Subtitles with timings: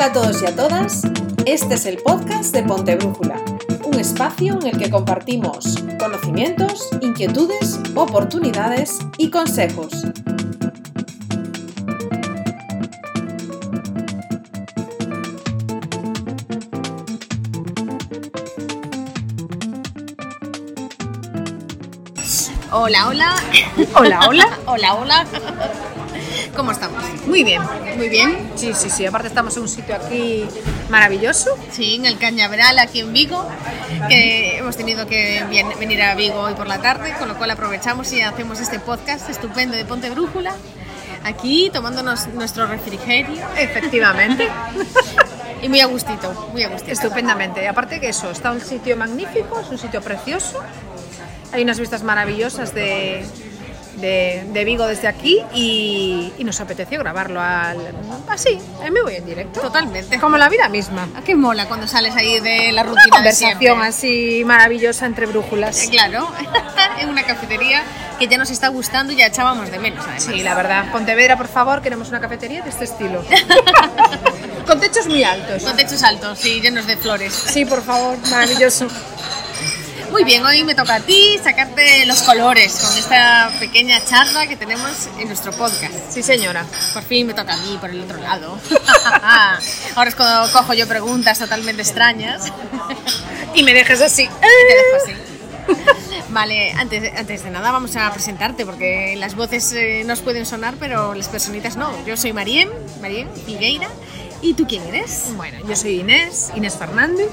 [0.00, 1.02] Hola a todos y a todas,
[1.44, 3.36] este es el podcast de Ponte Brújula,
[3.84, 9.92] un espacio en el que compartimos conocimientos, inquietudes, oportunidades y consejos.
[22.72, 23.34] Hola, hola.
[23.94, 24.58] Hola, hola.
[24.66, 25.26] Hola, hola.
[26.56, 27.02] ¿Cómo estamos?
[27.26, 27.62] Muy bien.
[27.96, 28.50] Muy bien.
[28.56, 29.06] Sí, sí, sí.
[29.06, 30.44] Aparte estamos en un sitio aquí
[30.88, 31.56] maravilloso.
[31.70, 33.46] Sí, en el Cañaveral, aquí en Vigo,
[34.08, 35.44] que hemos tenido que
[35.78, 39.30] venir a Vigo hoy por la tarde, con lo cual aprovechamos y hacemos este podcast
[39.30, 40.54] estupendo de Ponte Brújula,
[41.24, 44.48] aquí tomándonos nuestro refrigerio Efectivamente.
[45.62, 46.92] y muy a gustito, muy a gustito.
[46.92, 47.66] Estupendamente.
[47.68, 50.60] Aparte que eso, está un sitio magnífico, es un sitio precioso.
[51.52, 53.24] Hay unas vistas maravillosas de,
[53.96, 57.78] de, de Vigo desde aquí y, y nos apeteció grabarlo al,
[58.28, 59.60] así, en vivo y en directo.
[59.60, 60.18] Totalmente.
[60.18, 61.08] Como la vida misma.
[61.16, 63.68] ¿A qué mola cuando sales ahí de la Una rutina de siempre?
[63.68, 65.82] conversación así maravillosa entre brújulas.
[65.84, 66.30] Eh, Claro,
[67.00, 67.82] en una cafetería
[68.18, 70.22] que ya nos está gustando y ya echábamos de menos además.
[70.24, 70.90] Sí, la verdad.
[70.92, 73.24] Pontevedra, por favor, queremos una cafetería de este estilo.
[74.66, 75.62] Con techos muy altos.
[75.64, 77.32] Con techos altos y llenos de flores.
[77.32, 78.86] Sí, por favor, maravilloso.
[80.10, 84.56] Muy bien, hoy me toca a ti sacarte los colores con esta pequeña charla que
[84.56, 85.94] tenemos en nuestro podcast.
[86.10, 86.64] Sí, señora.
[86.92, 88.58] Por fin me toca a mí por el otro lado.
[89.94, 92.44] Ahora es cuando cojo yo preguntas totalmente extrañas.
[93.52, 94.22] Y me dejes así.
[94.22, 96.22] Y te dejo así.
[96.28, 100.46] Vale, antes, de- antes de nada vamos a presentarte porque las voces eh, nos pueden
[100.46, 101.90] sonar, pero las personitas no.
[102.06, 102.68] Yo soy Marien,
[103.00, 103.88] Marien Figueira.
[104.40, 105.24] ¿Y tú quién eres?
[105.36, 107.26] Bueno, yo soy Inés, Inés Fernández.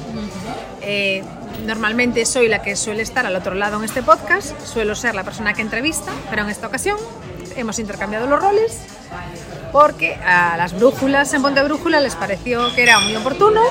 [0.82, 1.24] Eh,
[1.66, 4.60] normalmente soy la que suele estar al otro lado en este podcast.
[4.66, 6.98] Suelo ser la persona que entrevista, pero en esta ocasión
[7.56, 8.80] hemos intercambiado los roles
[9.72, 13.62] porque a las brújulas en Ponte Brújula les pareció que era muy oportuno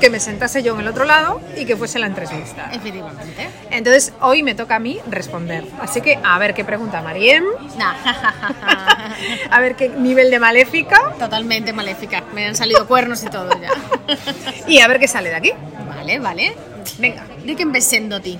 [0.00, 2.70] que me sentase yo en el otro lado y que fuese la entrevista.
[2.72, 3.48] Efectivamente.
[3.70, 5.64] Entonces hoy me toca a mí responder.
[5.80, 7.44] Así que a ver qué pregunta Mariem,
[7.78, 7.94] Nah,
[9.50, 12.22] a ver qué nivel de maléfica Totalmente maléfica.
[12.34, 13.70] Me han salido cuernos y todo ya.
[14.68, 15.52] y a ver qué sale de aquí.
[15.88, 16.75] Vale, vale.
[16.98, 17.24] Venga.
[17.44, 18.38] De que em sendo ti?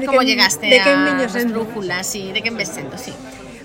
[0.00, 2.06] De ¿Cómo que- llegaste de que a em las brújulas?
[2.06, 3.12] Sí, de que em sendo, sí.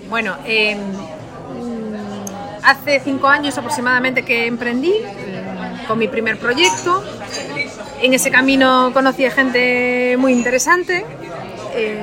[0.08, 7.02] Bueno, eh, mm, hace cinco años aproximadamente que emprendí mm, con mi primer proyecto.
[8.00, 11.04] En ese camino conocí a gente muy interesante,
[11.74, 12.00] eh,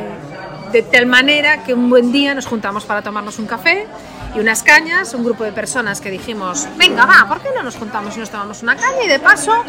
[0.71, 3.85] de tal manera que un buen día nos juntamos para tomarnos un café
[4.35, 7.75] y unas cañas, un grupo de personas que dijimos, venga, va, ¿por qué no nos
[7.75, 9.03] juntamos y nos tomamos una caña?
[9.03, 9.63] Y de paso,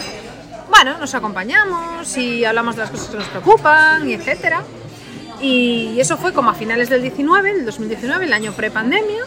[0.71, 4.63] bueno, nos acompañamos y hablamos de las cosas que nos preocupan y etcétera.
[5.41, 9.25] Y eso fue como a finales del 19, del 2019, el año pre-pandemia.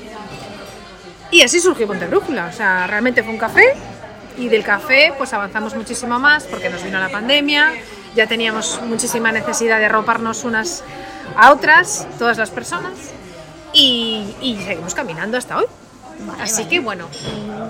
[1.31, 2.45] Y así surgió Ponte Brújula.
[2.45, 3.75] O sea, realmente fue un café
[4.37, 7.71] y del café pues avanzamos muchísimo más porque nos vino la pandemia,
[8.15, 10.83] ya teníamos muchísima necesidad de arroparnos unas
[11.37, 12.93] a otras, todas las personas,
[13.73, 15.65] y, y seguimos caminando hasta hoy.
[16.39, 16.69] Así vale.
[16.69, 17.07] que bueno,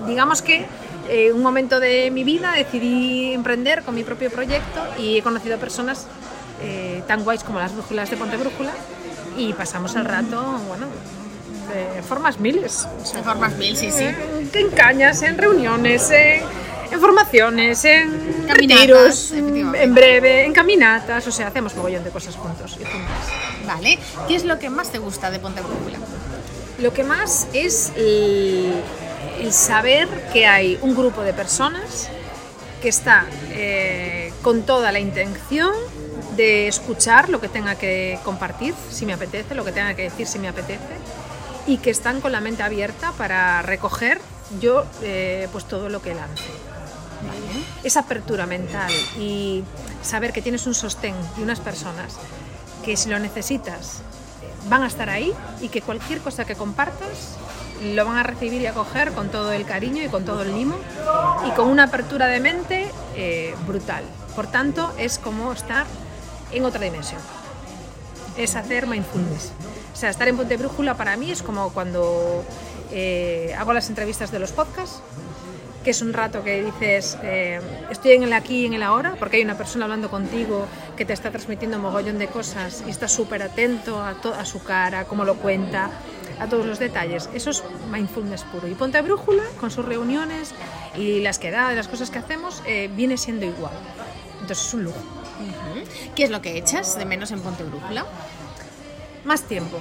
[0.05, 0.65] digamos que
[1.09, 5.57] en un momento de mi vida decidí emprender con mi propio proyecto y he conocido
[5.57, 6.07] personas
[6.61, 8.71] eh, tan guays como las brújulas de Ponte Brújula
[9.37, 10.87] y pasamos el rato, bueno,
[11.73, 12.87] de formas miles.
[13.01, 14.03] O sea, De formas mil, sí, sí.
[14.03, 16.41] en, en cañas, en reuniones, en,
[16.91, 22.35] en formaciones, en Caminatas, retiros, en breve, en caminatas, o sea, hacemos mogollón de cosas
[22.35, 23.65] juntos y juntas.
[23.65, 23.97] Vale.
[24.27, 25.97] ¿Qué es lo que más te gusta de Ponte Brújula?
[26.79, 28.73] Lo que más es el,
[29.39, 32.09] el saber que hay un grupo de personas
[32.81, 35.71] que está eh, con toda la intención
[36.35, 40.27] de escuchar lo que tenga que compartir, si me apetece, lo que tenga que decir,
[40.27, 40.95] si me apetece,
[41.67, 44.19] y que están con la mente abierta para recoger
[44.59, 46.43] yo eh, pues todo lo que lance.
[47.83, 49.63] Esa apertura mental y
[50.01, 52.17] saber que tienes un sostén de unas personas
[52.83, 54.01] que si lo necesitas
[54.67, 57.37] van a estar ahí y que cualquier cosa que compartas
[57.81, 60.75] lo van a recibir y acoger con todo el cariño y con todo el mimo
[61.47, 64.03] y con una apertura de mente eh, brutal.
[64.35, 65.85] Por tanto, es como estar
[66.51, 67.21] en otra dimensión.
[68.37, 69.51] Es hacer mindfulness.
[69.93, 72.43] O sea, estar en Ponte Brújula para mí es como cuando
[72.91, 75.01] eh, hago las entrevistas de los podcasts,
[75.83, 77.59] que es un rato que dices, eh,
[77.91, 80.65] estoy en el aquí y en el ahora, porque hay una persona hablando contigo
[80.95, 84.63] que te está transmitiendo un mogollón de cosas y estás súper atento a, a su
[84.63, 85.91] cara, cómo lo cuenta,
[86.43, 87.29] a todos los detalles.
[87.33, 88.67] Eso es mindfulness puro.
[88.67, 90.53] Y Ponte Brújula, con sus reuniones
[90.95, 93.73] y las quedadas, las cosas que hacemos, eh, viene siendo igual.
[94.41, 94.99] Entonces es un lujo.
[96.15, 98.05] ¿Qué es lo que echas de menos en Ponte Brújula?
[99.23, 99.79] Más tiempo.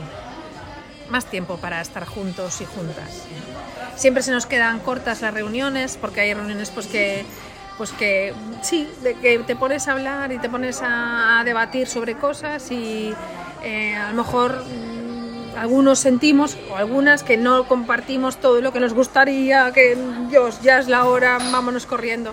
[1.10, 3.24] más tiempo para estar juntos y juntas.
[3.96, 7.26] Siempre se nos quedan cortas las reuniones porque hay reuniones pues que
[7.76, 8.32] pues que
[8.62, 12.70] sí, de que te pones a hablar y te pones a, a debatir sobre cosas
[12.70, 13.12] y
[13.62, 14.64] eh, a lo mejor
[15.56, 19.96] algunos sentimos o algunas que no compartimos todo lo que nos gustaría, que
[20.28, 22.32] Dios, ya es la hora, vámonos corriendo.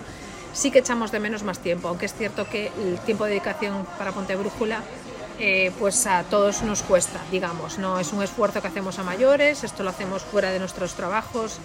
[0.54, 3.86] Sí que echamos de menos más tiempo, aunque es cierto que el tiempo de dedicación
[3.98, 4.82] para Ponte Brújula
[5.42, 9.64] eh, pues a todos nos cuesta, digamos, no es un esfuerzo que hacemos a mayores,
[9.64, 11.60] esto lo hacemos fuera de nuestros trabajos,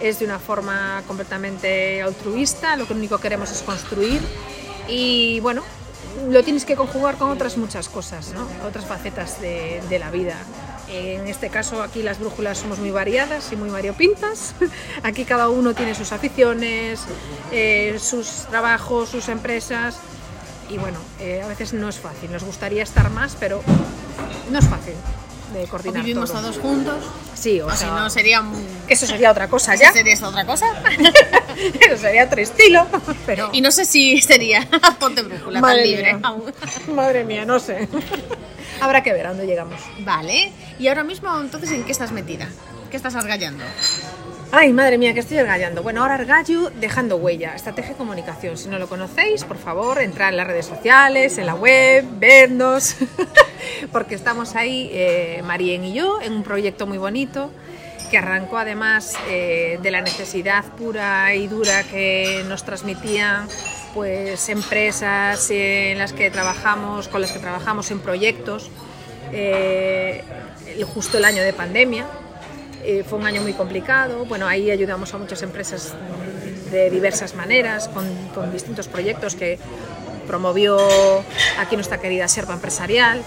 [0.00, 4.20] es de una forma completamente altruista, lo que único queremos es construir
[4.88, 5.62] y bueno,
[6.28, 8.44] lo tienes que conjugar con otras muchas cosas, ¿no?
[8.66, 10.36] otras facetas de, de la vida.
[10.92, 14.54] En este caso aquí las brújulas somos muy variadas y muy variopintas.
[15.02, 17.00] Aquí cada uno tiene sus aficiones,
[17.50, 19.96] eh, sus trabajos, sus empresas
[20.68, 22.30] y bueno, eh, a veces no es fácil.
[22.30, 23.62] Nos gustaría estar más, pero
[24.50, 24.94] no es fácil
[25.54, 26.40] de O coordinar vivimos todo.
[26.42, 27.04] todos juntos,
[27.34, 28.42] Sí, o, o si sea, no sería...
[28.88, 29.92] eso sería otra cosa ¿Eso ya.
[29.92, 30.66] sería esta otra cosa?
[31.90, 32.86] eso sería otro estilo,
[33.26, 34.66] pero Y no sé si sería
[34.98, 36.20] Ponte Brújula Madre tan libre mía.
[36.22, 36.52] aún.
[36.94, 37.86] madre mía, no sé.
[38.82, 39.80] Habrá que ver a dónde llegamos.
[40.00, 42.48] Vale, y ahora mismo entonces ¿en qué estás metida?
[42.90, 43.62] ¿Qué estás argallando?
[44.50, 45.84] Ay, madre mía, que estoy argallando.
[45.84, 47.54] Bueno, ahora argallo dejando huella.
[47.54, 48.58] Estrategia de comunicación.
[48.58, 52.96] Si no lo conocéis, por favor, entrad en las redes sociales, en la web, vernos.
[53.92, 57.50] Porque estamos ahí, eh, Marien y yo, en un proyecto muy bonito
[58.10, 63.48] que arrancó además eh, de la necesidad pura y dura que nos transmitían
[63.94, 68.70] pues empresas en las que trabajamos, con las que trabajamos en proyectos,
[69.32, 70.22] eh,
[70.94, 72.06] justo el año de pandemia,
[72.84, 74.24] eh, fue un año muy complicado.
[74.24, 75.94] Bueno, ahí ayudamos a muchas empresas
[76.70, 79.58] de diversas maneras, con, con distintos proyectos que
[80.26, 80.78] promovió
[81.58, 83.22] aquí nuestra querida Serpa Empresarial.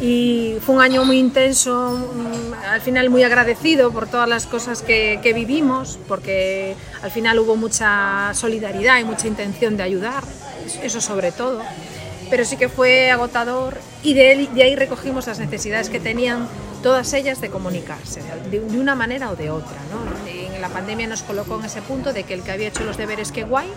[0.00, 4.82] Y fue un año muy intenso, mm, al final muy agradecido por todas las cosas
[4.82, 10.22] que, que vivimos, porque al final hubo mucha solidaridad y mucha intención de ayudar,
[10.82, 11.62] eso sobre todo
[12.30, 16.48] pero sí que fue agotador y de, de ahí recogimos las necesidades que tenían
[16.82, 19.76] todas ellas de comunicarse, de, de una manera o de otra.
[19.90, 20.27] ¿no?
[20.58, 23.32] La pandemia nos colocó en ese punto de que el que había hecho los deberes,
[23.32, 23.68] que guay,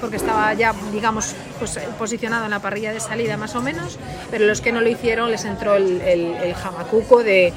[0.00, 3.98] porque estaba ya, digamos, pues, posicionado en la parrilla de salida más o menos,
[4.30, 7.52] pero los que no lo hicieron les entró el, el, el jamacuco de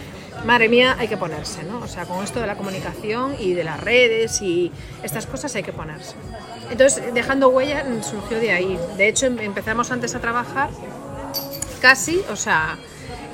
[0.46, 1.80] madre mía, hay que ponerse, ¿no?
[1.80, 4.72] O sea, con esto de la comunicación y de las redes y
[5.04, 6.16] estas cosas hay que ponerse.
[6.72, 8.80] Entonces, dejando huella surgió de ahí.
[8.96, 10.70] De hecho, em- empezamos antes a trabajar
[11.82, 12.78] casi, o sea,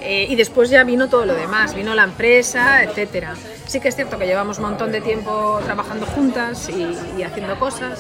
[0.02, 3.36] eh, y después ya vino todo lo demás, vino la empresa, etcétera.
[3.68, 8.00] Sí que es cierto que llevamos un montón de tiempo trabajando juntas y, haciendo cosas,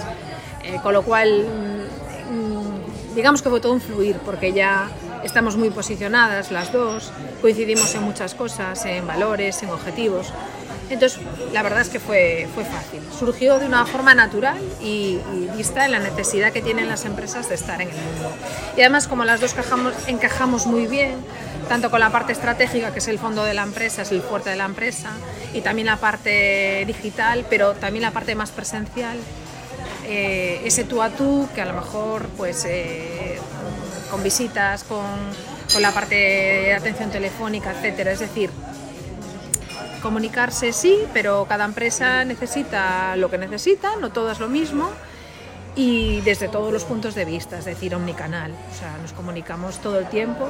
[0.63, 1.45] eh, con lo cual,
[2.29, 4.89] mm, mm, digamos que fue todo un fluir, porque ya
[5.23, 10.31] estamos muy posicionadas las dos, coincidimos en muchas cosas, en valores, en objetivos.
[10.89, 11.19] Entonces,
[11.51, 13.01] la verdad es que fue, fue fácil.
[13.17, 15.19] Surgió de una forma natural y,
[15.57, 18.29] vista en la necesidad que tienen las empresas de estar en el mundo.
[18.77, 19.55] Y además, como las dos
[20.07, 21.15] encajamos muy bien,
[21.67, 24.49] tanto con la parte estratégica, que es el fondo de la empresa, es el fuerte
[24.49, 25.11] de la empresa,
[25.53, 29.17] y también la parte digital, pero también la parte más presencial,
[30.05, 33.39] eh, ese tú a tú, que a lo mejor pues eh,
[34.11, 35.05] con visitas, con,
[35.73, 38.11] con la parte de atención telefónica, etcétera.
[38.11, 38.51] Es decir,
[40.01, 44.91] comunicarse sí, pero cada empresa necesita lo que necesita, no todo es lo mismo
[45.75, 48.51] y desde todos los puntos de vista, es decir, omnicanal.
[48.51, 50.47] O sea, nos comunicamos todo el tiempo,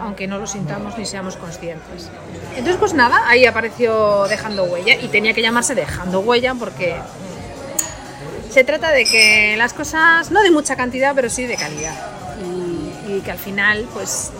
[0.00, 2.10] aunque no lo sintamos ni seamos conscientes.
[2.50, 6.96] Entonces, pues nada, ahí apareció Dejando Huella y tenía que llamarse Dejando Huella porque
[8.50, 11.94] se trata de que las cosas, no de mucha cantidad, pero sí de calidad.
[12.42, 14.32] Y, y que al final, pues,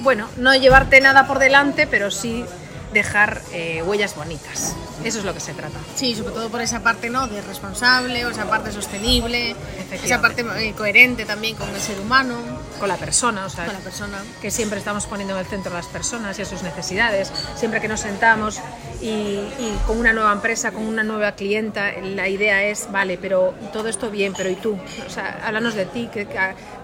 [0.00, 2.44] mm, bueno, no llevarte nada por delante, pero sí
[2.92, 4.74] dejar eh, huellas bonitas.
[5.04, 5.78] Eso es lo que se trata.
[5.94, 7.26] Sí, sobre todo por esa parte ¿no?
[7.28, 9.54] de responsable, o esa parte sostenible,
[9.92, 12.36] esa parte eh, coherente también con el ser humano,
[12.78, 14.22] Con la persona, o sea, con la persona.
[14.40, 17.32] que siempre estamos poniendo en el centro a las personas y a sus necesidades.
[17.56, 18.60] Siempre que nos sentamos
[19.02, 23.54] y, y con una nueva empresa, con una nueva clienta, la idea es, vale, pero
[23.72, 24.78] todo esto bien, pero ¿y tú?
[25.06, 26.26] O sea, háblanos de ti, ¿qué,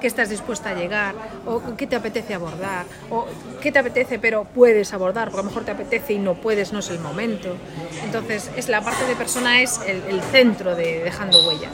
[0.00, 1.14] qué estás dispuesta a llegar?
[1.46, 2.84] ¿O qué te apetece abordar?
[3.10, 3.26] ¿O
[3.60, 5.28] qué te apetece pero puedes abordar?
[5.30, 7.56] Porque a lo mejor te apetece y no puedes, no es el momento.
[8.04, 11.70] Entonces, es la parte de persona es el, el centro de dejando huella.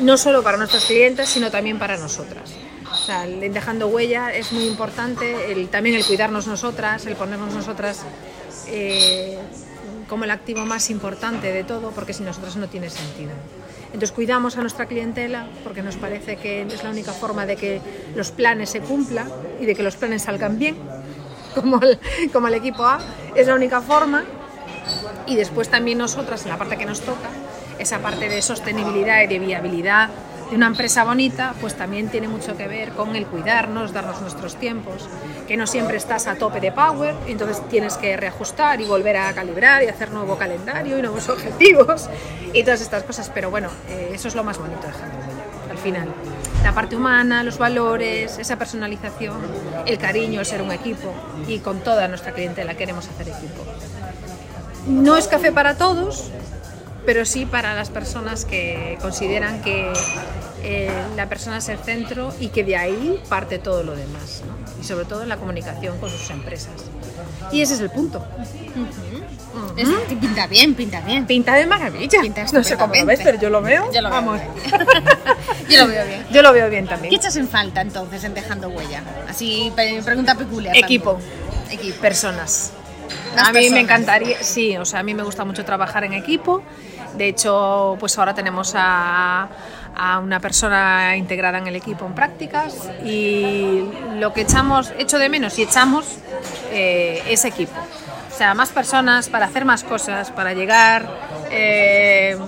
[0.00, 2.52] No solo para nuestros clientes, sino también para nosotras.
[2.90, 8.02] O sea, dejando huella es muy importante, el- también el cuidarnos nosotras, el ponernos nosotras
[8.68, 9.38] eh,
[10.08, 13.30] como el activo más importante de todo, porque sin nosotras no tiene sentido.
[13.86, 17.80] Entonces cuidamos a nuestra clientela porque nos parece que es la única forma de que
[18.14, 19.28] los planes se cumplan
[19.60, 20.76] y de que los planes salgan bien,
[21.54, 21.98] como el,
[22.32, 23.00] como el equipo A,
[23.34, 24.24] es la única forma.
[25.26, 27.28] Y después también nosotras, en la parte que nos toca,
[27.78, 30.10] esa parte de sostenibilidad y de viabilidad
[30.50, 34.56] de una empresa bonita, pues también tiene mucho que ver con el cuidarnos, darnos nuestros
[34.56, 35.08] tiempos,
[35.46, 39.32] que no siempre estás a tope de power, entonces tienes que reajustar y volver a
[39.34, 42.08] calibrar y hacer nuevo calendario y nuevos objetivos
[42.52, 45.38] y todas estas cosas, pero bueno, eh, eso es lo más bonito de Handle
[45.70, 46.08] al final.
[46.62, 49.36] La parte humana, los valores, esa personalización,
[49.86, 51.12] el cariño, ser un equipo
[51.46, 53.64] y con toda nuestra clientela queremos hacer equipo.
[54.86, 56.30] No es café para todos,
[57.08, 59.90] pero sí para las personas que consideran que
[60.62, 64.52] eh, la persona es el centro y que de ahí parte todo lo demás, ¿no?
[64.78, 66.74] y sobre todo en la comunicación con sus empresas.
[67.50, 68.22] Y ese es el punto.
[69.78, 69.88] Es-
[70.20, 71.24] pinta bien, pinta bien.
[71.26, 72.20] Pinta de maravilla.
[72.20, 73.90] Pinta no sé cómo lo ves, pero yo lo veo.
[73.90, 74.40] Yo lo veo Vamos.
[75.70, 76.26] Yo lo veo bien.
[76.30, 77.08] Yo lo veo bien también.
[77.08, 79.02] ¿Qué echas en falta entonces en Dejando Huella?
[79.26, 79.72] Así,
[80.04, 80.76] pregunta peculiar.
[80.76, 81.18] Equipo.
[81.70, 82.00] Equipo.
[82.02, 82.72] personas.
[83.34, 83.82] Las a mí me personas.
[83.84, 86.62] encantaría, sí, o sea, a mí me gusta mucho trabajar en equipo.
[87.18, 89.48] De hecho, pues ahora tenemos a,
[90.22, 93.82] una persona integrada en el equipo en prácticas y
[94.14, 96.18] lo que echamos, echo de menos y echamos
[96.70, 97.76] eh, es equipo.
[98.32, 101.10] O sea, más personas para hacer más cosas, para llegar
[101.50, 102.38] eh,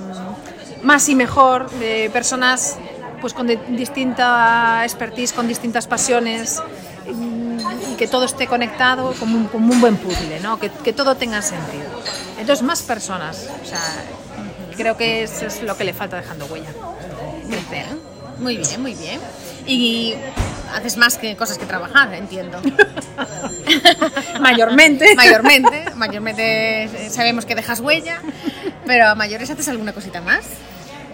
[0.84, 2.78] más y mejor, de personas
[3.20, 6.62] pues con distinta expertise, con distintas pasiones
[7.08, 10.60] y que todo esté conectado como un, como un buen puzzle, ¿no?
[10.60, 11.90] que, que todo tenga sentido.
[12.38, 13.48] Entonces, más personas.
[14.80, 16.70] Creo que eso es lo que le falta dejando huella.
[17.46, 17.84] Crecer.
[18.38, 19.20] Muy bien, muy bien.
[19.66, 20.14] Y
[20.74, 22.60] haces más que cosas que trabajar, entiendo.
[24.40, 25.14] Mayormente.
[25.16, 28.22] mayormente, mayormente sabemos que dejas huella,
[28.86, 30.46] pero a mayores haces alguna cosita más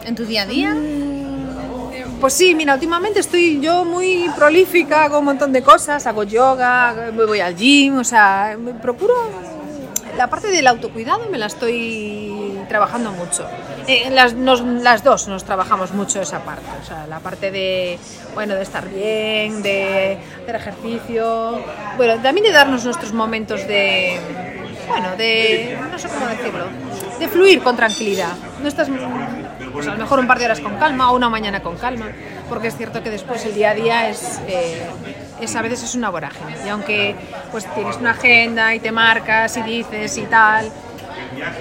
[0.04, 0.76] en tu día a día.
[2.20, 7.10] Pues sí, mira, últimamente estoy yo muy prolífica, hago un montón de cosas, hago yoga,
[7.12, 9.14] me voy al gym, o sea, me procuro
[10.16, 13.46] la parte del autocuidado me la estoy trabajando mucho.
[13.86, 17.98] Eh, las, nos- las dos nos trabajamos mucho esa parte, o sea, la parte de,
[18.34, 21.60] bueno, de estar bien, de hacer ejercicio,
[21.96, 24.18] bueno, también de darnos nuestros momentos de,
[24.88, 26.64] bueno, de, no sé cómo decirlo,
[27.18, 28.32] de fluir con tranquilidad.
[28.60, 28.88] No estás,
[29.72, 32.06] pues a lo mejor un par de horas con calma o una mañana con calma,
[32.48, 34.86] porque es cierto que después el día a día es, eh,
[35.40, 36.56] es a veces es una vorágine.
[36.64, 37.14] Y aunque
[37.52, 40.70] pues tienes una agenda y te marcas y dices y tal,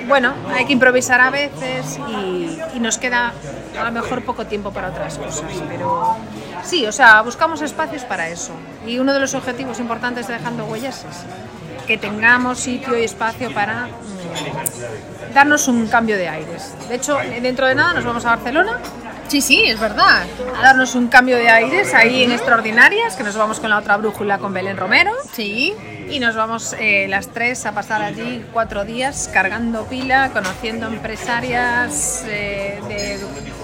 [0.08, 3.34] bueno, hay que improvisar a veces y, nos queda
[3.80, 6.18] a lo mejor poco tiempo para otras cosas, pero
[6.64, 8.52] sí, o sea, buscamos espacios para eso.
[8.86, 13.54] Y uno de los objetivos importantes de Dejando Huellas es que tengamos sitio y espacio
[13.54, 16.76] para mm, darnos un cambio de aires.
[16.90, 18.80] De hecho, dentro de nada nos vamos a Barcelona
[19.28, 20.24] Sí, sí, es verdad.
[20.56, 23.98] a darnos un cambio de aires ahí en Extraordinarias, que nos vamos con la otra
[23.98, 25.12] brújula con Belén Romero.
[25.34, 25.74] Sí.
[26.10, 32.24] Y nos vamos eh, las tres a pasar allí cuatro días cargando pila, conociendo empresarias
[32.28, 33.20] eh, de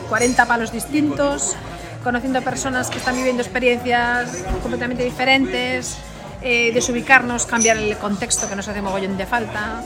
[0.10, 1.56] 40 palos distintos,
[2.04, 5.98] conociendo personas que están viviendo experiencias completamente diferentes,
[6.42, 9.84] eh, desubicarnos, cambiar el contexto que nos hace mogollón de falta,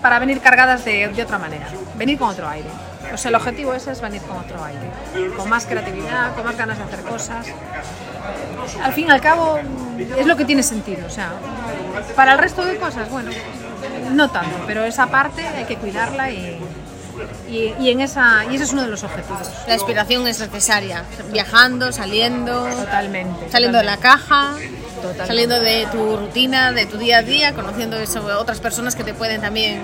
[0.00, 2.68] para venir cargadas de, de otra manera, venir con otro aire.
[3.12, 6.56] O sea, el objetivo ese es venir con otro aire, con más creatividad, con más
[6.56, 7.46] ganas de hacer cosas
[8.82, 9.58] al fin y al cabo
[10.16, 11.06] es lo que tiene sentido.
[11.06, 11.32] O sea,
[12.14, 13.30] para el resto de cosas, bueno,
[14.12, 16.58] no tanto, pero esa parte hay que cuidarla y,
[17.48, 19.48] y, y en esa, y ese es uno de los objetivos.
[19.66, 21.04] La inspiración es necesaria.
[21.32, 23.50] Viajando, saliendo, Totalmente.
[23.50, 24.52] saliendo de la caja,
[24.96, 25.26] Totalmente.
[25.26, 29.14] saliendo de tu rutina, de tu día a día, conociendo eso, otras personas que te
[29.14, 29.82] pueden también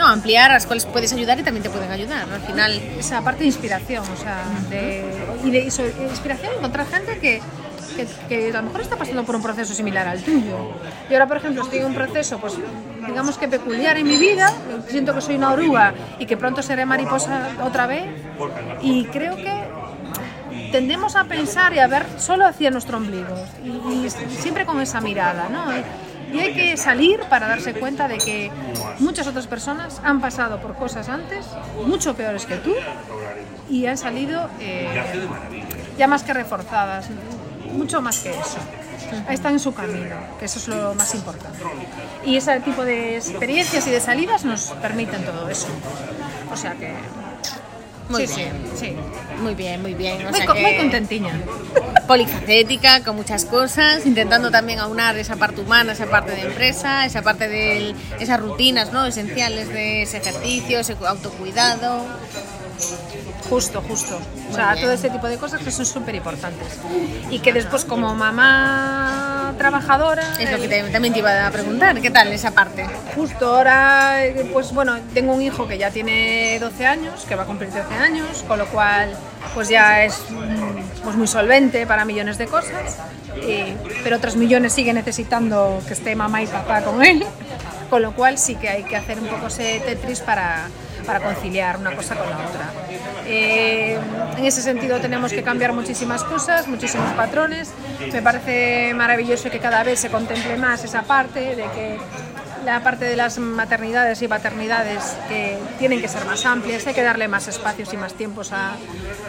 [0.00, 2.26] no, ampliar, a las cuales puedes ayudar y también te pueden ayudar.
[2.32, 5.04] Al final, esa parte de inspiración, o sea, de,
[5.44, 7.40] y de inspiración encontrar gente que,
[7.96, 10.56] que, que a lo mejor está pasando por un proceso similar al tuyo.
[11.10, 12.54] Y ahora, por ejemplo, estoy en un proceso, pues
[13.06, 14.52] digamos que peculiar en mi vida,
[14.88, 18.04] siento que soy una oruga y que pronto seré mariposa otra vez,
[18.80, 19.52] y creo que
[20.72, 25.00] tendemos a pensar y a ver solo hacia nuestro ombligo, y, y siempre con esa
[25.00, 25.64] mirada, ¿no?
[26.32, 28.50] Y hay que salir para darse cuenta de que
[28.98, 31.46] muchas otras personas han pasado por cosas antes,
[31.86, 32.74] mucho peores que tú,
[33.68, 34.88] y han salido eh,
[35.98, 37.08] ya más que reforzadas,
[37.72, 38.58] mucho más que eso.
[39.28, 41.58] Están en su camino, que eso es lo más importante.
[42.24, 45.68] Y ese tipo de experiencias y de salidas nos permiten todo eso.
[46.52, 46.94] O sea que...
[48.10, 48.52] Muy sí, bien.
[48.74, 48.96] sí, sí.
[49.42, 50.26] muy bien, muy bien.
[50.26, 51.32] O Muy, sea co- que- muy contentiña.
[52.06, 57.22] polifacética, con muchas cosas, intentando también aunar esa parte humana, esa parte de empresa, esa
[57.22, 59.06] parte de esas rutinas ¿no?
[59.06, 62.04] esenciales de ese ejercicio, ese autocuidado.
[63.48, 64.20] Justo, justo.
[64.50, 64.84] O sea, bien.
[64.84, 66.78] todo ese tipo de cosas que son súper importantes.
[67.30, 70.22] Y que después como mamá trabajadora.
[70.38, 72.86] Es lo que te- también te iba a preguntar, ¿qué tal esa parte?
[73.14, 77.42] Justo ahora, eh, pues bueno, tengo un hijo que ya tiene 12 años, que va
[77.44, 79.14] a cumplir 12 años, con lo cual
[79.54, 82.98] pues ya es mm, pues muy solvente para millones de cosas,
[83.36, 87.24] y- pero otros millones sigue necesitando que esté mamá y papá con él,
[87.90, 90.68] con lo cual sí que hay que hacer un poco ese Tetris para,
[91.10, 92.66] para conciliar una cosa con la otra.
[93.26, 93.98] Eh,
[94.38, 97.72] en ese sentido tenemos que cambiar muchísimas cosas, muchísimos patrones.
[98.12, 101.98] Me parece maravilloso que cada vez se contemple más esa parte de que
[102.64, 107.02] la parte de las maternidades y paternidades que tienen que ser más amplias, hay que
[107.02, 108.74] darle más espacios y más tiempos a,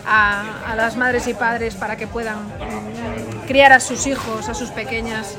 [0.05, 4.53] a- a las madres y padres para que puedan mm, criar a sus hijos, a
[4.53, 5.35] sus pequeñas,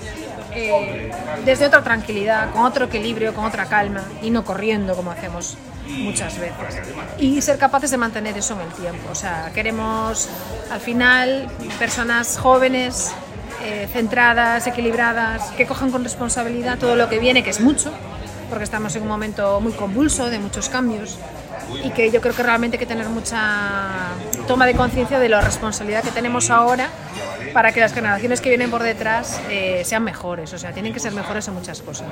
[0.54, 1.12] eh,
[1.44, 5.56] desde otra tranquilidad, con otro equilibrio, con otra calma y no corriendo como hacemos
[5.98, 6.82] muchas veces.
[7.18, 9.10] Y ser capaces de mantener eso en el tiempo.
[9.10, 10.28] O sea, queremos
[10.70, 13.12] al final personas jóvenes,
[13.64, 17.92] eh, centradas, equilibradas, que cojan con responsabilidad todo lo que viene, que es mucho,
[18.48, 21.18] porque estamos en un momento muy convulso, de muchos cambios,
[21.84, 24.08] y que yo creo que realmente hay que tener mucha
[24.46, 26.88] toma de conciencia de la responsabilidad que tenemos ahora
[27.52, 31.00] para que las generaciones que vienen por detrás eh, sean mejores, o sea, tienen que
[31.00, 32.08] ser mejores en muchas cosas.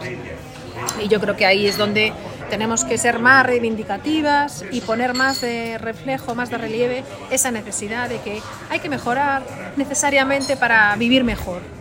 [1.02, 2.12] Y yo creo que ahí es donde
[2.48, 8.08] tenemos que ser más reivindicativas y poner más de reflejo, más de relieve esa necesidad
[8.08, 9.42] de que hay que mejorar
[9.76, 11.79] necesariamente para vivir mejor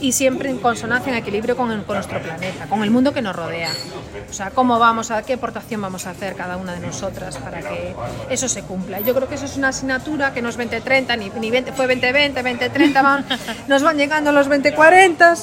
[0.00, 3.22] y siempre en consonancia, en equilibrio con, el- con nuestro planeta, con el mundo que
[3.22, 3.70] nos rodea.
[4.28, 7.60] O sea, cómo vamos a, qué aportación vamos a hacer cada una de nosotras para
[7.60, 7.94] que
[8.28, 9.00] eso se cumpla.
[9.00, 11.86] Yo creo que eso es una asignatura que no es 2030, ni, ni 20, fue
[11.86, 13.24] 2020, 2030, van,
[13.68, 15.34] nos van llegando los 2040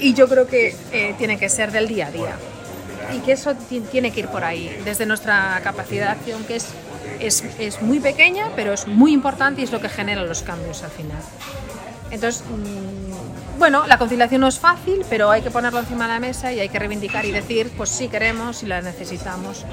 [0.00, 2.36] y yo creo que eh, tiene que ser del día a día
[3.14, 6.56] y que eso ti- tiene que ir por ahí, desde nuestra capacidad de acción, que
[6.56, 6.66] es,
[7.20, 10.82] es, es muy pequeña, pero es muy importante y es lo que genera los cambios
[10.82, 11.18] al final.
[12.10, 16.20] Entonces, mm, bueno, la conciliación no es fácil, pero hay que ponerlo encima de la
[16.20, 19.64] mesa y hay que reivindicar y decir, pues sí queremos y la necesitamos,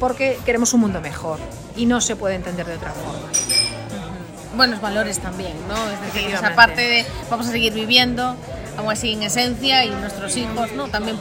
[0.00, 1.38] porque queremos un mundo mejor
[1.76, 3.28] y no se puede entender de otra forma.
[4.56, 5.74] Buenos valores también, ¿no?
[5.90, 8.34] Es decir, esa parte de vamos a seguir viviendo,
[8.78, 10.88] aún así en esencia, y nuestros hijos, ¿no?
[10.88, 11.18] También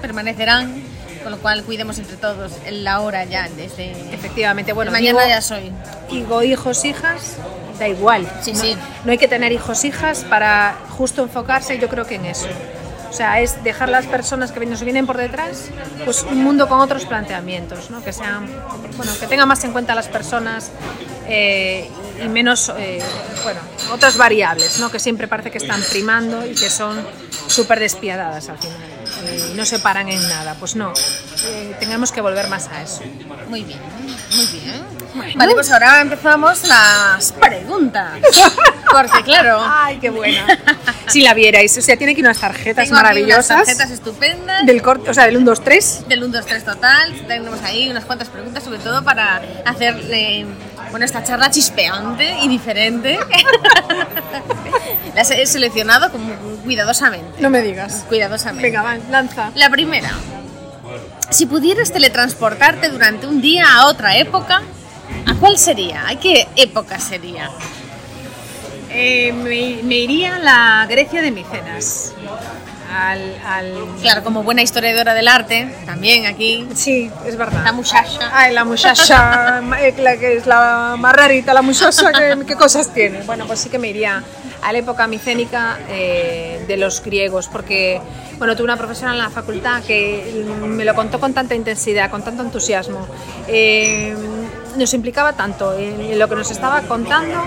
[0.00, 0.82] permanecerán,
[1.24, 3.90] con lo cual cuidemos entre todos la hora ya, desde...
[4.14, 5.72] Efectivamente, bueno, mañana digo- ya soy.
[6.12, 7.36] digo hijos, hijas,
[7.80, 8.30] da igual.
[8.42, 8.76] Sí, no, sí.
[9.04, 12.46] no hay que tener hijos, hijas para justo enfocarse, yo creo que en eso.
[13.10, 15.64] O sea, es dejar las personas que nos vienen por detrás,
[16.04, 18.04] pues un mundo con otros planteamientos, ¿no?
[18.04, 18.46] que sean,
[18.96, 20.70] bueno, que tengan más en cuenta a las personas
[21.26, 21.90] eh,
[22.22, 23.02] y menos, eh,
[23.42, 23.58] bueno,
[23.92, 24.92] otras variables, ¿no?
[24.92, 27.04] que siempre parece que están primando y que son
[27.48, 28.78] súper despiadadas al final.
[29.52, 30.92] y no se paran en nada, pues no,
[31.46, 33.02] eh, tenemos que volver más a eso.
[33.48, 33.80] Muy bien,
[34.36, 34.89] muy bien.
[35.34, 38.20] Vale, pues ahora empezamos las preguntas.
[38.90, 40.46] Porque claro, Ay, qué buena.
[41.06, 44.66] Si la vierais, o sea, tiene aquí unas tarjetas tengo aquí unas maravillosas tarjetas estupendas.
[44.66, 46.08] del corte, o sea, del 1 2 3.
[46.08, 47.14] del 1, 2, 3 total.
[47.26, 50.46] Tenemos ahí unas cuantas preguntas, sobre todo para hacerle
[50.90, 53.18] bueno, esta charla chispeante y diferente.
[55.14, 57.40] Las he seleccionado como cuidadosamente.
[57.40, 58.04] No me digas.
[58.08, 58.68] Cuidadosamente.
[58.68, 59.50] Venga, va, lanza.
[59.54, 60.10] La primera.
[61.30, 64.62] Si pudieras teletransportarte durante un día a otra época,
[65.26, 66.08] ¿a cuál sería?
[66.08, 67.50] ¿A qué época sería?
[68.90, 72.12] Eh, me, me iría a la Grecia de Micenas.
[72.92, 73.72] Al, al...
[74.02, 76.66] Claro, como buena historiadora del arte, también aquí.
[76.74, 77.62] Sí, es verdad.
[77.62, 78.30] La muchacha.
[78.32, 82.92] Ay, la muchacha, eh, la que es la más rarita, la muchacha, ¿qué, qué cosas
[82.92, 83.22] tiene?
[83.22, 84.24] Bueno, pues sí que me iría
[84.62, 88.00] a la época micénica eh, de los griegos, porque
[88.38, 92.24] bueno, tuve una profesora en la facultad que me lo contó con tanta intensidad, con
[92.24, 93.06] tanto entusiasmo.
[93.46, 94.16] Eh,
[94.76, 97.44] nos implicaba tanto en, lo que nos estaba contando.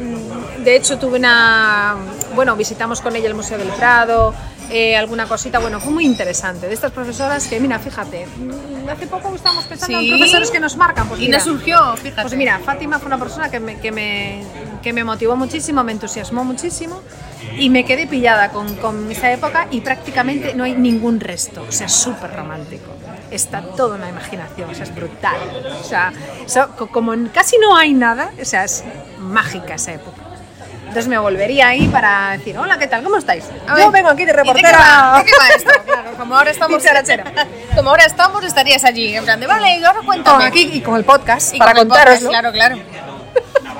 [0.00, 1.94] Mm, De hecho, tuve una.
[2.34, 4.34] Bueno, visitamos con ella el Museo del Prado,
[4.68, 5.58] eh, alguna cosita.
[5.60, 6.66] Bueno, fue muy interesante.
[6.66, 10.10] De estas profesoras que, mira, fíjate, mm, hace poco estábamos pensando Sí.
[10.10, 11.08] en profesores que nos marcan.
[11.08, 12.22] Pues Y mira, nos surgió, fíjate.
[12.22, 14.42] pues mira, Fátima fue una persona que me, que me,
[14.82, 17.00] que me motivó muchísimo, me entusiasmó muchísimo
[17.56, 21.72] y me quedé pillada con, con esa época y prácticamente no hay ningún resto, o
[21.72, 22.90] sea, súper romántico.
[23.30, 25.36] Está todo en la imaginación, o sea, es brutal.
[25.80, 26.12] O sea,
[26.78, 28.84] co- como casi no hay nada, o sea, es
[29.18, 30.22] mágica esa época.
[30.80, 33.02] Entonces me volvería ahí para decir, hola, ¿qué tal?
[33.02, 33.44] ¿Cómo estáis?
[33.66, 34.78] A Yo ver, vengo aquí de ¿y de qué reportera.
[34.78, 35.18] va?
[35.18, 35.70] ¿De qué va esto?
[35.86, 36.82] Claro, como ahora estamos,
[37.74, 40.44] como ahora estamos, estarías allí, en plan de, vale, y ahora cuéntame.
[40.44, 42.30] aquí y con el podcast Y para con el podcast, contároslo.
[42.30, 42.76] Claro, claro.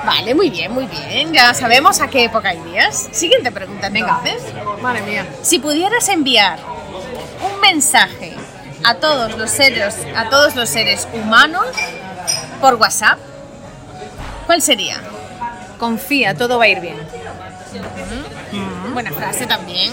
[0.04, 1.32] Vale, muy bien, muy bien.
[1.32, 3.08] Ya sabemos a qué época irías.
[3.12, 4.20] Siguiente pregunta, Venga.
[4.24, 4.52] entonces.
[4.82, 5.26] Madre mía.
[5.42, 6.58] Si pudieras enviar
[7.42, 8.35] un mensaje
[8.84, 11.66] a todos los seres, a todos los seres humanos
[12.60, 13.18] por WhatsApp,
[14.46, 15.00] ¿cuál sería?
[15.78, 16.96] Confía, todo va a ir bien.
[18.92, 19.92] Buena frase también.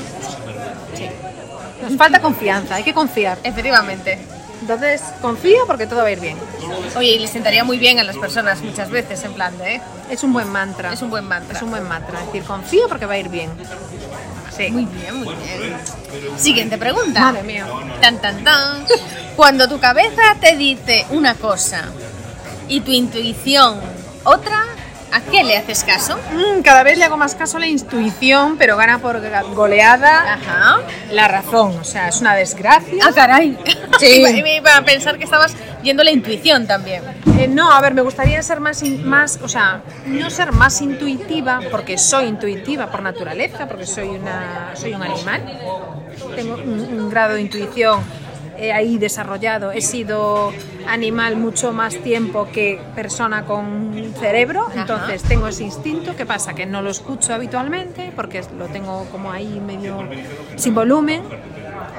[1.82, 3.38] Nos falta confianza, hay que confiar.
[3.44, 4.20] Efectivamente.
[4.62, 6.38] Entonces, confío porque todo va a ir bien.
[6.96, 9.82] Oye, y le sentaría muy bien a las personas muchas veces, en plan de, ¿eh?
[10.10, 10.94] Es un buen mantra.
[10.94, 11.58] Es un buen mantra.
[11.58, 12.20] Es un buen mantra.
[12.22, 13.50] Es decir, confío porque va a ir bien.
[14.56, 14.70] Sí.
[14.72, 15.78] Muy bien, muy bien.
[16.38, 17.20] Siguiente pregunta.
[17.20, 17.66] Madre mía.
[18.02, 18.86] Tan, tan, tan.
[19.36, 21.86] Cuando tu cabeza te dice una cosa
[22.68, 23.80] y tu intuición
[24.24, 24.64] otra,
[25.14, 26.18] ¿a qué le haces caso?
[26.34, 29.22] Mm, cada vez le hago más caso a la intuición, pero gana por
[29.54, 30.78] goleada Ajá.
[31.12, 31.78] la razón.
[31.80, 33.04] O sea, es una desgracia.
[33.08, 33.58] Ah, caray.
[34.00, 34.08] Sí.
[34.22, 37.04] Iba- me iba a pensar que estabas yendo la intuición también.
[37.40, 40.82] Eh, no, a ver, me gustaría ser más, in- más, o sea, no ser más
[40.82, 45.44] intuitiva, porque soy intuitiva por naturaleza, porque soy, una, soy un animal.
[46.36, 48.02] Tengo un, un grado de intuición
[48.72, 49.72] ahí desarrollado.
[49.72, 50.54] He sido
[50.88, 54.82] animal mucho más tiempo que persona con cerebro, Ajá.
[54.82, 56.16] entonces tengo ese instinto.
[56.16, 56.54] ¿Qué pasa?
[56.54, 60.08] Que no lo escucho habitualmente, porque lo tengo como ahí medio
[60.56, 61.24] sin volumen.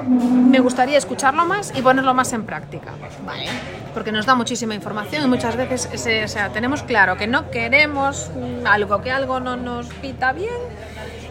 [0.09, 2.93] Me gustaría escucharlo más y ponerlo más en práctica
[3.25, 3.47] Vale.
[3.95, 7.51] porque nos da muchísima información y muchas veces ese- o sea, tenemos claro que no
[7.51, 8.31] queremos
[8.67, 10.51] algo, que algo no nos pita bien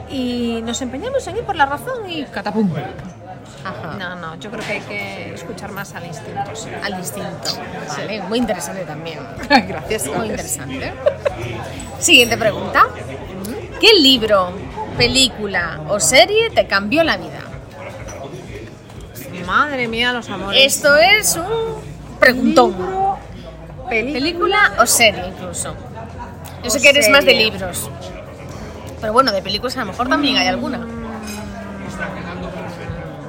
[0.09, 2.69] y nos empeñamos en ir por la razón y catapum.
[3.63, 3.95] Ajá.
[3.97, 6.55] No, no, yo creo que hay que escuchar más al instinto.
[6.55, 6.69] sí.
[6.83, 7.57] Al distinto.
[7.87, 9.19] Vale, muy interesante también.
[9.49, 10.07] Gracias.
[10.07, 10.93] Muy interesante.
[11.99, 12.87] Siguiente pregunta.
[13.79, 14.51] ¿Qué libro,
[14.97, 17.39] película o serie te cambió la vida?
[19.45, 20.63] Madre mía, los amores.
[20.65, 21.81] Esto es un
[22.19, 22.71] preguntón.
[22.71, 23.17] Libro,
[23.89, 24.19] película.
[24.19, 25.75] ¿Película o serie incluso?
[26.63, 27.89] Yo sé que eres más de libros.
[29.01, 30.79] Pero bueno, de películas a lo mejor también hay alguna.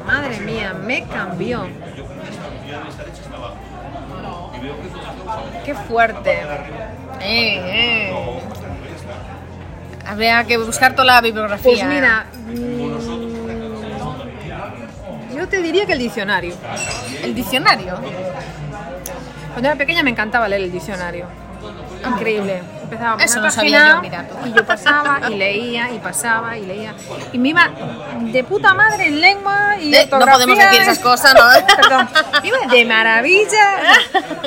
[0.06, 1.66] Madre mía, me cambió.
[5.64, 6.32] Qué fuerte.
[7.20, 8.12] Eh, eh.
[10.06, 11.72] Habría que buscar toda la bibliografía.
[11.72, 12.94] Pues mira, mm,
[15.36, 16.54] yo te diría que el diccionario.
[17.22, 17.98] El diccionario.
[19.52, 21.26] Cuando era pequeña me encantaba leer el diccionario.
[22.06, 22.62] Increíble.
[22.94, 24.48] Empezaba por Eso una no sabía página yo, mira tú.
[24.48, 26.94] y yo pasaba y leía y pasaba y leía.
[27.32, 27.68] Y me iba
[28.20, 31.42] de puta madre en lengua y De- no podemos decir esas cosas, ¿no?
[31.76, 32.08] Perdón.
[32.42, 33.64] Me iba de maravilla.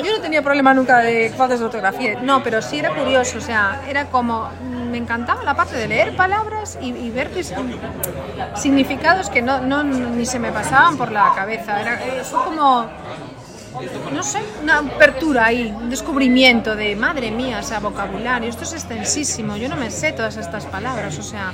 [0.02, 2.18] Yo no tenía problema nunca de faltas de ortografía.
[2.22, 3.38] No, pero sí era curioso.
[3.38, 4.48] O sea, era como...
[4.88, 7.30] Me encantaba la parte de leer palabras y, y ver
[8.56, 11.80] significados que no, no- ni se me pasaban por la cabeza.
[11.80, 12.86] Era, eh, fue como
[14.12, 18.72] no sé, una apertura ahí, un descubrimiento de madre mía, o sea, vocabulario, esto es
[18.72, 21.52] extensísimo, yo no me sé todas estas palabras, o sea,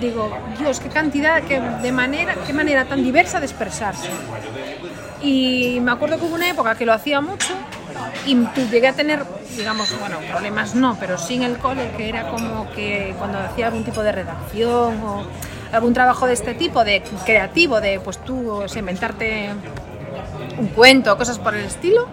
[0.00, 4.08] digo, Dios, qué cantidad, qué, de manera, qué manera tan diversa de expresarse.
[5.20, 7.54] Y me acuerdo que hubo una época que lo hacía mucho
[8.24, 8.36] y
[8.70, 9.24] llegué a tener,
[9.56, 13.66] digamos, bueno, problemas no, pero sí en el cole, que era como que cuando hacía
[13.66, 15.26] algún tipo de redacción o
[15.72, 19.50] algún trabajo de este tipo, de creativo, de pues tú, inventarte
[20.58, 22.06] un cuento, cosas por el estilo.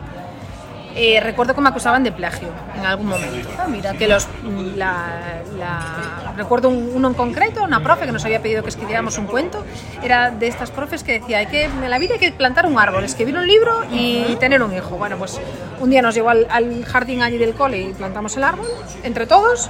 [0.97, 3.49] eh, recuerdo que me acusaban de plagio en algún momento.
[3.67, 4.29] mira, que los,
[4.77, 9.17] la, la- recuerdo un- uno en concreto, una profe que nos había pedido que escribiéramos
[9.17, 9.65] un cuento.
[10.01, 12.79] Era de estas profes que decía, hay que, en la vida hay que plantar un
[12.79, 14.91] árbol, escribir un libro y tener un hijo.
[14.95, 15.37] Bueno, pues
[15.81, 18.67] un día nos llevó al, al jardín allí del cole y plantamos el árbol
[19.03, 19.69] entre todos.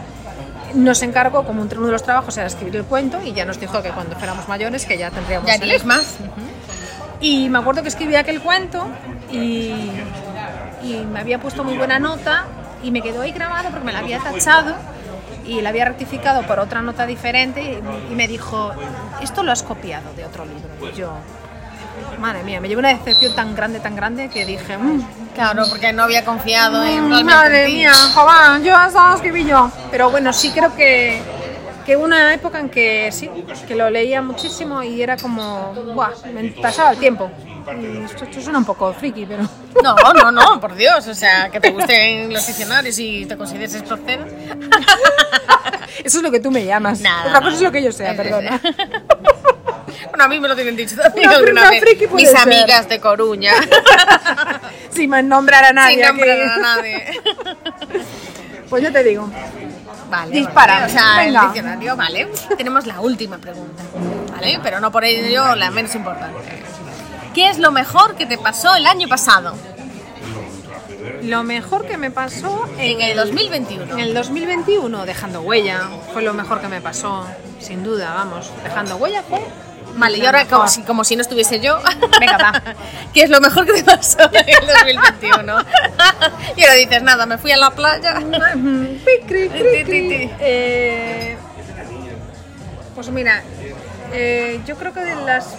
[0.76, 3.82] Nos encargó, como uno de los trabajos era escribir el cuento y ya nos dijo
[3.82, 5.88] que cuando fuéramos mayores que ya tendríamos Ya el tienes hijo.
[5.88, 6.18] más.
[7.22, 8.86] Y me acuerdo que escribí aquel cuento
[9.32, 9.72] y,
[10.84, 12.46] y me había puesto muy buena nota
[12.84, 14.76] y me quedó ahí grabado porque me la había tachado
[15.46, 18.72] y la había rectificado por otra nota diferente y, me dijo,
[19.22, 20.70] esto lo has copiado de otro libro.
[20.92, 21.14] Y yo,
[22.20, 25.02] madre mía, me llevé una decepción tan grande, tan grande que dije, "Mm,
[25.36, 29.70] Claro, porque no había confiado en Mm, Madre mía, joder, yo hasta lo escribí yo.
[29.92, 31.22] Pero bueno, sí creo que,
[31.86, 33.30] que una época en que sí,
[33.68, 37.32] que lo leía muchísimo y era como, buah, me pasaba el tiempo.
[38.06, 39.48] Esto, esto suena un poco friki, pero...
[39.84, 41.06] No, no, no, por Dios.
[41.08, 44.22] O sea, que te gusten los diccionarios y te consideres proceder.
[46.04, 47.02] Eso es lo que tú me llamas.
[47.02, 47.56] Nada, Otra cosa no.
[47.56, 48.60] es lo que yo sea, perdona.
[50.10, 51.84] Bueno, a mí me lo tienen dicho también Una alguna vez.
[52.14, 52.38] Mis ser.
[52.38, 53.52] amigas de Coruña.
[54.90, 55.96] Sin nombrar a nadie.
[55.96, 57.06] Sin nombrar a nadie.
[58.70, 59.30] Pues yo te digo.
[60.10, 60.32] Vale.
[60.36, 61.40] Dispara, vale, O sea, venga.
[61.42, 62.28] el diccionario, vale.
[62.58, 63.84] Tenemos la última pregunta.
[64.32, 64.60] ¿Vale?
[64.62, 66.40] Pero no por ello la menos importante.
[67.34, 69.56] ¿Qué es lo mejor que te pasó el año pasado?
[71.24, 73.94] Lo mejor que me pasó En el 2021.
[73.94, 77.26] En el 2021, dejando huella, fue lo mejor que me pasó,
[77.60, 78.52] sin duda, vamos.
[78.64, 79.42] Dejando huella fue.
[79.96, 81.80] Vale, y ahora como si, como si no estuviese yo.
[82.20, 82.62] Venga, va.
[83.14, 85.58] ¿Qué es lo mejor que te pasó en el 2021?
[86.58, 88.20] y ahora dices, nada, me fui a la playa.
[90.40, 91.38] Eh,
[92.94, 93.44] pues mira,
[94.12, 95.56] eh, yo creo que de las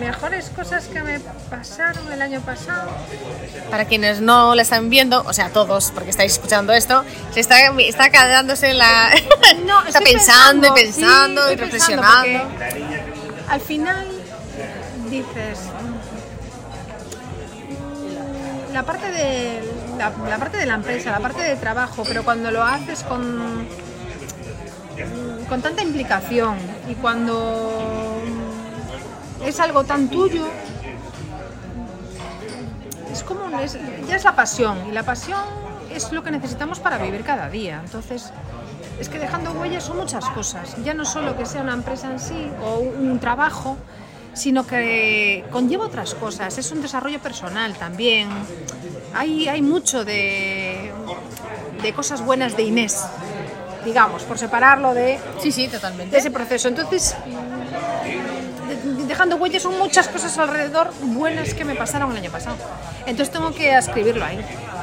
[0.00, 2.90] mejores cosas que me pasaron el año pasado.
[3.70, 7.56] Para quienes no la están viendo, o sea, todos, porque estáis escuchando esto, se está,
[7.78, 9.10] está quedándose la.
[9.66, 12.48] No, está pensando y sí, pensando y reflexionando.
[12.48, 12.89] porque
[13.50, 14.06] al final
[15.10, 15.58] dices.
[15.60, 16.20] mm,
[18.72, 19.60] La parte, de,
[19.98, 23.66] la, parte de la empresa, la parte de trabajo, pero cuando lo haces con,
[25.48, 26.56] con tanta implicación
[26.88, 28.22] y cuando
[29.44, 30.46] es algo tan tuyo,
[33.12, 33.76] es como es-
[34.08, 35.40] ya es la pasión y la pasión
[35.92, 37.80] es lo que necesitamos para vivir cada día.
[37.84, 38.30] Entonces,
[39.00, 42.20] es que dejando huellas son muchas cosas, ya no solo que sea una empresa en
[42.20, 43.76] sí o un, trabajo,
[44.34, 48.28] sino que conlleva otras cosas, es un desarrollo personal también.
[49.14, 50.92] Hay, hay mucho de,
[51.82, 53.04] de cosas buenas de Inés,
[53.84, 56.16] digamos, por separarlo de, Sí, sí, de totalmente.
[56.18, 56.68] ese proceso.
[56.68, 57.16] Entonces,
[58.68, 62.56] de- dejando huellas son muchas cosas alrededor buenas que me pasaron el año pasado.
[63.06, 64.38] Entonces tengo que escribirlo ahí.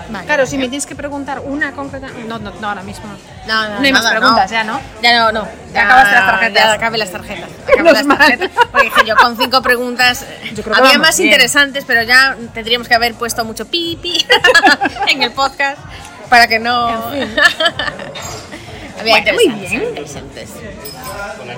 [0.10, 0.26] Vale.
[0.26, 3.06] claro, si me tienes que preguntar una concreta, no, no, no ahora mismo.
[3.46, 4.58] No, no, No hay más preguntas, no.
[4.58, 4.80] ya, ¿no?
[5.02, 5.48] Ya no, no.
[5.74, 6.64] Ya acabaste las tarjetas.
[6.64, 7.50] Ya acabé las tarjetas.
[7.74, 8.50] Acabé las tarjetas.
[8.72, 11.30] Porque dije yo con cinco preguntas Yo creo que había más bien.
[11.30, 14.26] interesantes, pero ya tendríamos que haber puesto mucho pipi
[15.08, 15.78] en el podcast
[16.30, 16.88] para que no.
[16.88, 17.28] había
[19.04, 19.84] Bueno, muy bien.
[19.84, 20.50] interesantes.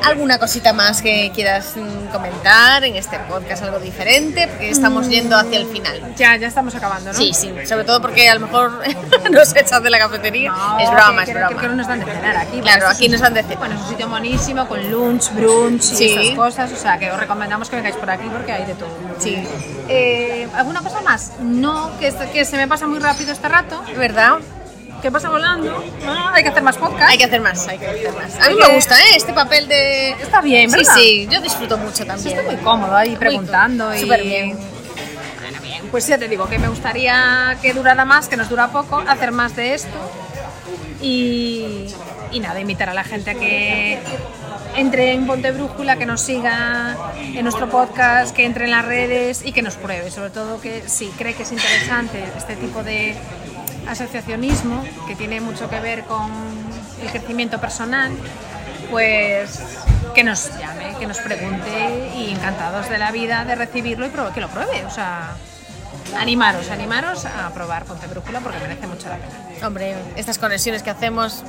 [0.03, 1.73] ¿Alguna cosita más que quieras
[2.11, 3.63] comentar en este podcast?
[3.63, 5.09] Algo diferente, porque estamos Mm.
[5.09, 6.15] yendo hacia el final.
[6.15, 7.17] Ya, ya estamos acabando, ¿no?
[7.17, 8.71] Sí, sí, sobre todo porque a lo mejor
[9.31, 10.51] nos echas de la cafetería.
[10.51, 11.49] No, es broma, que es broma.
[11.61, 12.59] Que, que nos dan de cenar aquí.
[12.61, 13.57] Claro, aquí nos dan de cenar.
[13.59, 16.71] Bueno, es un sitio buenísimo con lunch, brunch y esas cosas.
[16.71, 18.89] O sea, que os recomendamos que vengáis por aquí porque hay de todo.
[19.19, 19.47] Sí,
[19.91, 21.31] Eh, ¿Alguna cosa más?
[21.39, 23.83] No, que, que se me pasa muy rápido este rato.
[23.97, 24.35] ¿verdad?
[25.01, 25.83] Que pasa volando.
[26.05, 27.09] Ah, hay que hacer más podcast.
[27.09, 28.35] Hay que hacer más, hay que hacer más.
[28.45, 29.15] A mí me gusta, ¿eh?
[29.15, 30.11] Este papel de...
[30.11, 30.93] Está bien, Sí, ¿verdad?
[30.95, 32.37] sí, yo disfruto mucho también.
[32.37, 33.99] Está muy cómodo ahí preguntando y...
[34.01, 34.57] Súper bien.
[35.41, 35.87] Bueno, bien.
[35.89, 39.31] Pues ya te digo que me gustaría que durara más, que nos dura poco, hacer
[39.31, 39.97] más de esto.
[41.01, 41.85] Y,
[42.31, 43.99] y nada, invitar a la gente a que
[44.75, 49.41] entre en Ponte Brújula, que nos siga en nuestro podcast, que entre en las redes
[49.45, 50.11] y que nos pruebe.
[50.11, 53.15] Sobre todo que si cree que es interesante este tipo de
[53.89, 56.31] asociacionismo, que tiene mucho que ver con
[57.01, 58.11] el crecimiento personal,
[58.89, 59.59] pues
[60.13, 64.41] que nos llame, que nos pregunte y encantados de la vida de recibirlo y que
[64.41, 64.85] lo pruebe.
[64.85, 65.35] O sea,
[66.17, 69.67] animaros, animaros a probar Ponte Brújula porque merece mucho la pena.
[69.67, 71.43] Hombre, estas conexiones que hacemos...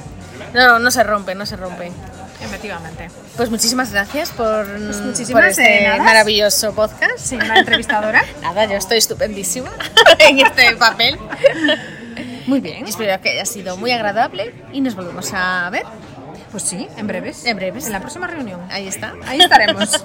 [0.55, 1.93] No, no se rompen, no se rompen.
[2.41, 3.11] Efectivamente.
[3.37, 7.19] Pues muchísimas gracias por, muchísimas por este maravilloso podcast.
[7.19, 8.25] Señora entrevistadora.
[8.43, 9.71] Nada, yo estoy estupendísima
[10.19, 11.19] en este papel.
[12.51, 12.85] Muy bien.
[12.85, 15.85] Espero que haya sido muy agradable y nos volvemos a ver.
[16.51, 17.47] Pues sí, en breves.
[17.47, 17.87] En breves.
[17.87, 18.61] En la próxima reunión.
[18.71, 19.15] Ahí está.
[19.25, 19.89] Ahí estaremos.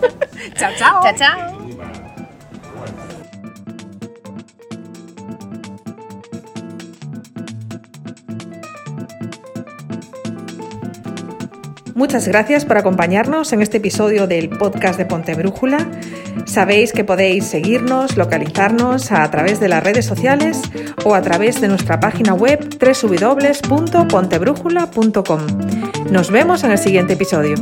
[0.56, 1.02] chao, chao.
[1.02, 1.65] Chao, chao.
[11.96, 15.90] Muchas gracias por acompañarnos en este episodio del podcast de Ponte Brújula.
[16.46, 20.62] Sabéis que podéis seguirnos, localizarnos a través de las redes sociales
[21.06, 25.42] o a través de nuestra página web www.pontebrújula.com.
[26.12, 27.56] Nos vemos en el siguiente episodio.